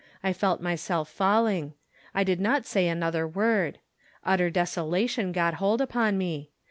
[0.23, 1.75] I felt myself falling.
[2.15, 3.77] I did not say another word.
[4.25, 6.49] Utter des olation got hold upon me.